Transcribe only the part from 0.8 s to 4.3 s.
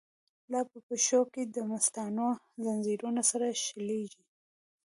پښو کی دمستانو، ځنځیرونه سره شلیږی